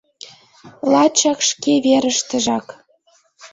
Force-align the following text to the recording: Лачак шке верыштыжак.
Лачак 0.91 1.39
шке 1.49 1.73
верыштыжак. 1.85 2.67